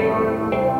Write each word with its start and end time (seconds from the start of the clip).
Música 0.00 0.79